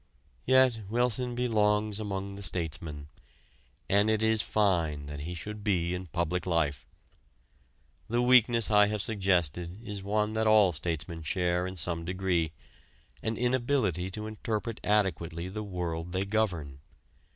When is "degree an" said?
12.03-13.37